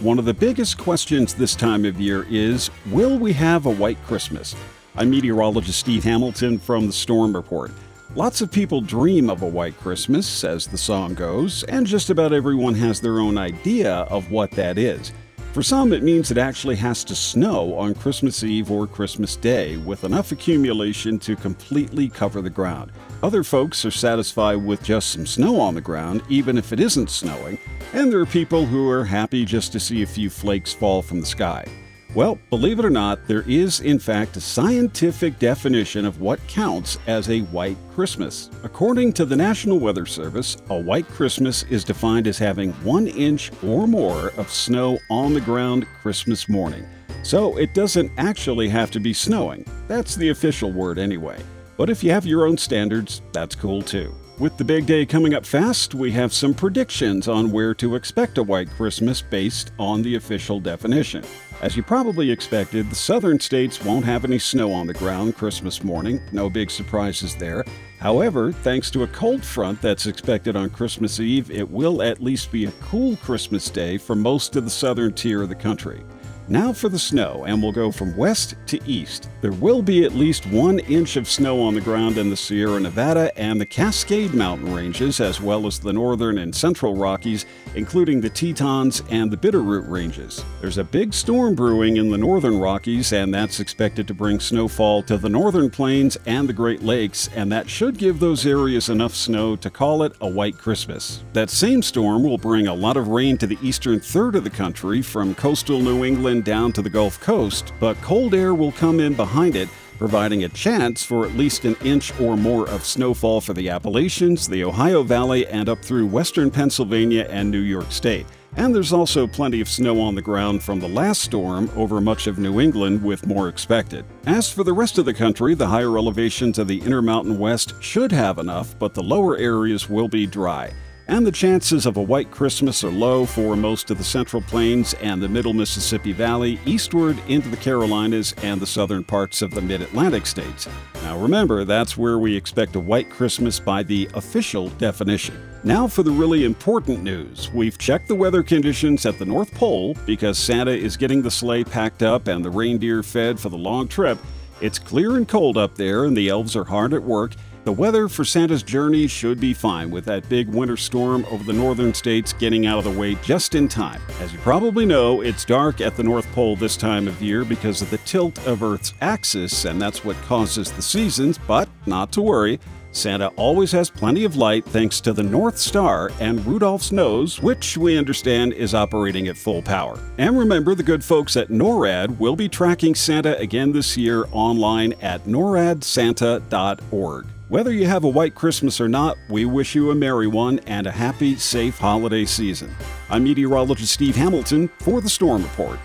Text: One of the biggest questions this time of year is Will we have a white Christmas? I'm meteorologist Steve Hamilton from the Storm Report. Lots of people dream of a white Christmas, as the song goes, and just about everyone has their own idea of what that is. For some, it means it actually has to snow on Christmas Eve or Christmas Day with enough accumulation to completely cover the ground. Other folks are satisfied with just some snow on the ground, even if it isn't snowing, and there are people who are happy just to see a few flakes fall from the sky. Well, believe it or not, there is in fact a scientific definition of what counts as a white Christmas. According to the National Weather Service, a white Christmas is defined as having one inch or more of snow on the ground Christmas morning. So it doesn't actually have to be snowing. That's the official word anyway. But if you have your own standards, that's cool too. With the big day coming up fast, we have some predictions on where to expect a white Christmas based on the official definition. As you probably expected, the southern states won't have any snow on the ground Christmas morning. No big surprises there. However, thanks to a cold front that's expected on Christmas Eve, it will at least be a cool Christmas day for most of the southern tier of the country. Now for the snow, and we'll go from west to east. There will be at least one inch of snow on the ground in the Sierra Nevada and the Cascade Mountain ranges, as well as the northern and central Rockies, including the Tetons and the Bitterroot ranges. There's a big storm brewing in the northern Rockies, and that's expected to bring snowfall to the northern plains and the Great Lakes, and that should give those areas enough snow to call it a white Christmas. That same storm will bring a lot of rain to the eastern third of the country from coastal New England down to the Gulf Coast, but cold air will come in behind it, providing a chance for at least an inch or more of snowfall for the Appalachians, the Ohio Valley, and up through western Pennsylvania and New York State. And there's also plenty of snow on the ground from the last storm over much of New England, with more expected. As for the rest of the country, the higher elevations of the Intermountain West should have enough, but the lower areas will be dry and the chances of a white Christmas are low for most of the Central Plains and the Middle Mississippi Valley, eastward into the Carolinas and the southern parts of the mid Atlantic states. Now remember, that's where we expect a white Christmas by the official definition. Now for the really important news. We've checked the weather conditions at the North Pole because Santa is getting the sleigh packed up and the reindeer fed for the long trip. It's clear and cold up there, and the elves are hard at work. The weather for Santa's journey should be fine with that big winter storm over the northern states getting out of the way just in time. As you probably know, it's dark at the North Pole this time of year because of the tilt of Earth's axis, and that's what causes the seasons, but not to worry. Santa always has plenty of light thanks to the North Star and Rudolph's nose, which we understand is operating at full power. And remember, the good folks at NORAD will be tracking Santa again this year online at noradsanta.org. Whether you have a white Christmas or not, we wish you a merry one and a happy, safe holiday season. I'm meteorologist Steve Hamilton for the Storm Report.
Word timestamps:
One 0.00 0.18
of 0.18 0.24
the 0.24 0.34
biggest 0.34 0.76
questions 0.76 1.34
this 1.34 1.54
time 1.54 1.84
of 1.84 2.00
year 2.00 2.26
is 2.28 2.68
Will 2.90 3.16
we 3.16 3.32
have 3.34 3.64
a 3.64 3.70
white 3.70 4.02
Christmas? 4.04 4.54
I'm 4.96 5.08
meteorologist 5.08 5.78
Steve 5.78 6.02
Hamilton 6.02 6.58
from 6.58 6.88
the 6.88 6.92
Storm 6.92 7.34
Report. 7.34 7.70
Lots 8.16 8.40
of 8.40 8.50
people 8.50 8.80
dream 8.80 9.30
of 9.30 9.42
a 9.42 9.48
white 9.48 9.78
Christmas, 9.78 10.42
as 10.42 10.66
the 10.66 10.76
song 10.76 11.14
goes, 11.14 11.62
and 11.64 11.86
just 11.86 12.10
about 12.10 12.32
everyone 12.32 12.74
has 12.74 13.00
their 13.00 13.20
own 13.20 13.38
idea 13.38 13.94
of 14.10 14.30
what 14.32 14.50
that 14.52 14.78
is. 14.78 15.12
For 15.54 15.62
some, 15.62 15.92
it 15.92 16.02
means 16.02 16.32
it 16.32 16.38
actually 16.38 16.74
has 16.76 17.04
to 17.04 17.14
snow 17.14 17.78
on 17.78 17.94
Christmas 17.94 18.42
Eve 18.42 18.72
or 18.72 18.88
Christmas 18.88 19.36
Day 19.36 19.76
with 19.76 20.02
enough 20.02 20.32
accumulation 20.32 21.16
to 21.20 21.36
completely 21.36 22.08
cover 22.08 22.42
the 22.42 22.50
ground. 22.50 22.90
Other 23.22 23.44
folks 23.44 23.84
are 23.84 23.92
satisfied 23.92 24.56
with 24.56 24.82
just 24.82 25.12
some 25.12 25.26
snow 25.26 25.60
on 25.60 25.76
the 25.76 25.80
ground, 25.80 26.22
even 26.28 26.58
if 26.58 26.72
it 26.72 26.80
isn't 26.80 27.08
snowing, 27.08 27.60
and 27.94 28.12
there 28.12 28.20
are 28.20 28.26
people 28.26 28.66
who 28.66 28.88
are 28.90 29.04
happy 29.04 29.44
just 29.44 29.70
to 29.72 29.78
see 29.78 30.02
a 30.02 30.06
few 30.06 30.28
flakes 30.28 30.72
fall 30.72 31.00
from 31.00 31.20
the 31.20 31.26
sky. 31.26 31.64
Well, 32.12 32.38
believe 32.50 32.80
it 32.80 32.84
or 32.84 32.90
not, 32.90 33.26
there 33.28 33.44
is 33.46 33.80
in 33.80 34.00
fact 34.00 34.36
a 34.36 34.40
scientific 34.40 35.38
definition 35.38 36.04
of 36.04 36.20
what 36.20 36.44
counts 36.48 36.98
as 37.06 37.30
a 37.30 37.40
white 37.42 37.76
Christmas. 37.92 38.50
According 38.64 39.12
to 39.14 39.24
the 39.24 39.36
National 39.36 39.78
Weather 39.78 40.06
Service, 40.06 40.56
a 40.70 40.78
white 40.78 41.08
Christmas 41.08 41.62
is 41.64 41.84
defined 41.84 42.26
as 42.26 42.36
having 42.36 42.72
one 42.84 43.06
inch 43.06 43.52
or 43.62 43.86
more 43.86 44.28
of 44.36 44.50
snow 44.50 44.98
on 45.08 45.32
the 45.32 45.40
ground 45.40 45.86
Christmas 46.02 46.48
morning. 46.48 46.84
So 47.22 47.56
it 47.58 47.74
doesn't 47.74 48.10
actually 48.16 48.68
have 48.68 48.90
to 48.90 49.00
be 49.00 49.12
snowing. 49.12 49.64
That's 49.86 50.16
the 50.16 50.30
official 50.30 50.72
word 50.72 50.98
anyway. 50.98 51.40
But 51.76 51.90
if 51.90 52.02
you 52.02 52.10
have 52.10 52.26
your 52.26 52.46
own 52.46 52.58
standards, 52.58 53.22
that's 53.32 53.54
cool 53.54 53.82
too. 53.82 54.14
With 54.36 54.56
the 54.56 54.64
big 54.64 54.86
day 54.86 55.06
coming 55.06 55.32
up 55.32 55.46
fast, 55.46 55.94
we 55.94 56.10
have 56.10 56.32
some 56.32 56.54
predictions 56.54 57.28
on 57.28 57.52
where 57.52 57.72
to 57.74 57.94
expect 57.94 58.36
a 58.36 58.42
white 58.42 58.68
Christmas 58.68 59.22
based 59.22 59.70
on 59.78 60.02
the 60.02 60.16
official 60.16 60.58
definition. 60.58 61.22
As 61.62 61.76
you 61.76 61.84
probably 61.84 62.32
expected, 62.32 62.90
the 62.90 62.96
southern 62.96 63.38
states 63.38 63.84
won't 63.84 64.04
have 64.04 64.24
any 64.24 64.40
snow 64.40 64.72
on 64.72 64.88
the 64.88 64.94
ground 64.94 65.36
Christmas 65.36 65.84
morning. 65.84 66.20
No 66.32 66.50
big 66.50 66.72
surprises 66.72 67.36
there. 67.36 67.64
However, 68.00 68.50
thanks 68.50 68.90
to 68.90 69.04
a 69.04 69.08
cold 69.08 69.44
front 69.44 69.80
that's 69.80 70.06
expected 70.06 70.56
on 70.56 70.68
Christmas 70.68 71.20
Eve, 71.20 71.52
it 71.52 71.70
will 71.70 72.02
at 72.02 72.20
least 72.20 72.50
be 72.50 72.64
a 72.64 72.72
cool 72.82 73.16
Christmas 73.18 73.70
day 73.70 73.98
for 73.98 74.16
most 74.16 74.56
of 74.56 74.64
the 74.64 74.70
southern 74.70 75.12
tier 75.12 75.42
of 75.42 75.48
the 75.48 75.54
country. 75.54 76.02
Now 76.46 76.74
for 76.74 76.90
the 76.90 76.98
snow, 76.98 77.44
and 77.46 77.62
we'll 77.62 77.72
go 77.72 77.90
from 77.90 78.14
west 78.18 78.54
to 78.66 78.78
east. 78.86 79.30
There 79.40 79.52
will 79.52 79.80
be 79.80 80.04
at 80.04 80.12
least 80.12 80.44
one 80.46 80.78
inch 80.80 81.16
of 81.16 81.26
snow 81.26 81.62
on 81.62 81.74
the 81.74 81.80
ground 81.80 82.18
in 82.18 82.28
the 82.28 82.36
Sierra 82.36 82.78
Nevada 82.78 83.36
and 83.38 83.58
the 83.58 83.64
Cascade 83.64 84.34
Mountain 84.34 84.74
ranges, 84.74 85.20
as 85.20 85.40
well 85.40 85.66
as 85.66 85.78
the 85.78 85.92
northern 85.94 86.36
and 86.36 86.54
central 86.54 86.96
Rockies, 86.96 87.46
including 87.74 88.20
the 88.20 88.28
Tetons 88.28 89.02
and 89.08 89.30
the 89.30 89.38
Bitterroot 89.38 89.88
ranges. 89.88 90.44
There's 90.60 90.76
a 90.76 90.84
big 90.84 91.14
storm 91.14 91.54
brewing 91.54 91.96
in 91.96 92.10
the 92.10 92.18
northern 92.18 92.58
Rockies, 92.58 93.14
and 93.14 93.32
that's 93.32 93.58
expected 93.58 94.06
to 94.08 94.14
bring 94.14 94.38
snowfall 94.38 95.02
to 95.04 95.16
the 95.16 95.30
northern 95.30 95.70
plains 95.70 96.18
and 96.26 96.46
the 96.46 96.52
Great 96.52 96.82
Lakes, 96.82 97.30
and 97.34 97.50
that 97.52 97.70
should 97.70 97.96
give 97.96 98.20
those 98.20 98.44
areas 98.44 98.90
enough 98.90 99.14
snow 99.14 99.56
to 99.56 99.70
call 99.70 100.02
it 100.02 100.12
a 100.20 100.28
white 100.28 100.58
Christmas. 100.58 101.24
That 101.32 101.48
same 101.48 101.80
storm 101.80 102.22
will 102.22 102.36
bring 102.36 102.66
a 102.66 102.74
lot 102.74 102.98
of 102.98 103.08
rain 103.08 103.38
to 103.38 103.46
the 103.46 103.58
eastern 103.62 103.98
third 103.98 104.34
of 104.34 104.44
the 104.44 104.50
country 104.50 105.00
from 105.00 105.34
coastal 105.34 105.80
New 105.80 106.04
England 106.04 106.33
down 106.40 106.72
to 106.72 106.82
the 106.82 106.90
Gulf 106.90 107.20
Coast, 107.20 107.72
but 107.78 108.00
cold 108.00 108.34
air 108.34 108.54
will 108.54 108.72
come 108.72 109.00
in 109.00 109.14
behind 109.14 109.56
it, 109.56 109.68
providing 109.98 110.44
a 110.44 110.48
chance 110.48 111.02
for 111.02 111.24
at 111.24 111.36
least 111.36 111.64
an 111.64 111.76
inch 111.84 112.18
or 112.20 112.36
more 112.36 112.68
of 112.68 112.84
snowfall 112.84 113.40
for 113.40 113.52
the 113.52 113.68
Appalachians, 113.68 114.48
the 114.48 114.64
Ohio 114.64 115.02
Valley, 115.02 115.46
and 115.46 115.68
up 115.68 115.84
through 115.84 116.06
western 116.06 116.50
Pennsylvania 116.50 117.26
and 117.30 117.50
New 117.50 117.60
York 117.60 117.90
State. 117.90 118.26
And 118.56 118.74
there's 118.74 118.92
also 118.92 119.26
plenty 119.26 119.60
of 119.60 119.68
snow 119.68 120.00
on 120.00 120.14
the 120.14 120.22
ground 120.22 120.62
from 120.62 120.78
the 120.78 120.88
last 120.88 121.22
storm 121.22 121.70
over 121.74 122.00
much 122.00 122.26
of 122.26 122.38
New 122.38 122.60
England, 122.60 123.02
with 123.02 123.26
more 123.26 123.48
expected. 123.48 124.04
As 124.26 124.50
for 124.50 124.62
the 124.62 124.72
rest 124.72 124.98
of 124.98 125.04
the 125.04 125.14
country, 125.14 125.54
the 125.54 125.66
higher 125.66 125.98
elevations 125.98 126.58
of 126.58 126.68
the 126.68 126.80
Intermountain 126.80 127.38
West 127.38 127.74
should 127.82 128.12
have 128.12 128.38
enough, 128.38 128.78
but 128.78 128.94
the 128.94 129.02
lower 129.02 129.36
areas 129.36 129.88
will 129.88 130.08
be 130.08 130.26
dry 130.26 130.72
and 131.06 131.26
the 131.26 131.32
chances 131.32 131.86
of 131.86 131.96
a 131.96 132.02
white 132.02 132.30
Christmas 132.30 132.82
are 132.82 132.90
low 132.90 133.26
for 133.26 133.56
most 133.56 133.90
of 133.90 133.98
the 133.98 134.04
Central 134.04 134.42
Plains 134.42 134.94
and 134.94 135.22
the 135.22 135.28
Middle 135.28 135.52
Mississippi 135.52 136.12
Valley, 136.12 136.58
eastward 136.64 137.18
into 137.28 137.48
the 137.48 137.56
Carolinas 137.56 138.34
and 138.42 138.60
the 138.60 138.66
southern 138.66 139.04
parts 139.04 139.42
of 139.42 139.50
the 139.50 139.60
mid 139.60 139.82
Atlantic 139.82 140.26
states. 140.26 140.68
Now 141.02 141.18
remember, 141.18 141.64
that's 141.64 141.96
where 141.96 142.18
we 142.18 142.34
expect 142.34 142.76
a 142.76 142.80
white 142.80 143.10
Christmas 143.10 143.60
by 143.60 143.82
the 143.82 144.08
official 144.14 144.68
definition. 144.70 145.36
Now 145.62 145.86
for 145.86 146.02
the 146.02 146.10
really 146.10 146.44
important 146.44 147.02
news. 147.02 147.50
We've 147.52 147.78
checked 147.78 148.08
the 148.08 148.14
weather 148.14 148.42
conditions 148.42 149.06
at 149.06 149.18
the 149.18 149.24
North 149.24 149.52
Pole 149.54 149.96
because 150.06 150.38
Santa 150.38 150.72
is 150.72 150.96
getting 150.96 151.22
the 151.22 151.30
sleigh 151.30 151.64
packed 151.64 152.02
up 152.02 152.28
and 152.28 152.44
the 152.44 152.50
reindeer 152.50 153.02
fed 153.02 153.38
for 153.38 153.48
the 153.48 153.58
long 153.58 153.88
trip. 153.88 154.18
It's 154.60 154.78
clear 154.78 155.16
and 155.16 155.28
cold 155.28 155.58
up 155.58 155.74
there, 155.74 156.04
and 156.04 156.16
the 156.16 156.28
elves 156.28 156.56
are 156.56 156.64
hard 156.64 156.94
at 156.94 157.02
work. 157.02 157.32
The 157.64 157.72
weather 157.72 158.08
for 158.08 158.26
Santa's 158.26 158.62
journey 158.62 159.06
should 159.06 159.40
be 159.40 159.54
fine 159.54 159.90
with 159.90 160.04
that 160.04 160.28
big 160.28 160.48
winter 160.48 160.76
storm 160.76 161.24
over 161.30 161.44
the 161.44 161.54
northern 161.54 161.94
states 161.94 162.34
getting 162.34 162.66
out 162.66 162.76
of 162.76 162.84
the 162.84 162.90
way 162.90 163.14
just 163.22 163.54
in 163.54 163.68
time. 163.68 164.02
As 164.20 164.34
you 164.34 164.38
probably 164.40 164.84
know, 164.84 165.22
it's 165.22 165.46
dark 165.46 165.80
at 165.80 165.96
the 165.96 166.02
North 166.02 166.30
Pole 166.32 166.56
this 166.56 166.76
time 166.76 167.08
of 167.08 167.22
year 167.22 167.42
because 167.42 167.80
of 167.80 167.88
the 167.88 167.96
tilt 167.98 168.46
of 168.46 168.62
Earth's 168.62 168.92
axis, 169.00 169.64
and 169.64 169.80
that's 169.80 170.04
what 170.04 170.14
causes 170.24 170.72
the 170.72 170.82
seasons, 170.82 171.38
but 171.38 171.70
not 171.86 172.12
to 172.12 172.20
worry. 172.20 172.60
Santa 172.92 173.28
always 173.28 173.72
has 173.72 173.88
plenty 173.88 174.24
of 174.24 174.36
light 174.36 174.66
thanks 174.66 175.00
to 175.00 175.14
the 175.14 175.22
North 175.22 175.56
Star 175.56 176.10
and 176.20 176.44
Rudolph's 176.44 176.92
nose, 176.92 177.40
which 177.40 177.78
we 177.78 177.96
understand 177.96 178.52
is 178.52 178.74
operating 178.74 179.28
at 179.28 179.38
full 179.38 179.62
power. 179.62 179.98
And 180.18 180.38
remember, 180.38 180.74
the 180.74 180.82
good 180.82 181.02
folks 181.02 181.34
at 181.34 181.48
NORAD 181.48 182.18
will 182.18 182.36
be 182.36 182.50
tracking 182.50 182.94
Santa 182.94 183.38
again 183.38 183.72
this 183.72 183.96
year 183.96 184.26
online 184.32 184.92
at 185.00 185.24
noradsanta.org. 185.24 187.26
Whether 187.48 187.72
you 187.72 187.86
have 187.86 188.04
a 188.04 188.08
white 188.08 188.34
Christmas 188.34 188.80
or 188.80 188.88
not, 188.88 189.18
we 189.28 189.44
wish 189.44 189.74
you 189.74 189.90
a 189.90 189.94
merry 189.94 190.26
one 190.26 190.60
and 190.60 190.86
a 190.86 190.90
happy, 190.90 191.36
safe 191.36 191.76
holiday 191.76 192.24
season. 192.24 192.74
I'm 193.10 193.24
meteorologist 193.24 193.92
Steve 193.92 194.16
Hamilton 194.16 194.68
for 194.78 195.02
the 195.02 195.10
Storm 195.10 195.42
Report. 195.42 195.78